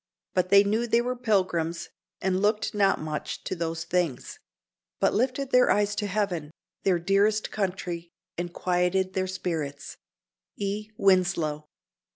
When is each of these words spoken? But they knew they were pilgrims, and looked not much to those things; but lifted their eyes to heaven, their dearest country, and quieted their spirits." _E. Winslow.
But 0.33 0.49
they 0.49 0.63
knew 0.63 0.87
they 0.87 0.99
were 1.01 1.15
pilgrims, 1.15 1.89
and 2.23 2.41
looked 2.41 2.73
not 2.73 2.99
much 2.99 3.43
to 3.43 3.53
those 3.55 3.83
things; 3.83 4.39
but 4.99 5.13
lifted 5.13 5.51
their 5.51 5.69
eyes 5.69 5.93
to 5.97 6.07
heaven, 6.07 6.49
their 6.81 6.97
dearest 6.97 7.51
country, 7.51 8.09
and 8.35 8.51
quieted 8.51 9.13
their 9.13 9.27
spirits." 9.27 9.97
_E. 10.59 10.89
Winslow. 10.97 11.67